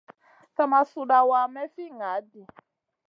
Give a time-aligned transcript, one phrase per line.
[0.55, 2.41] Sa ma suɗawa may fi ŋaʼaɗ ɗi.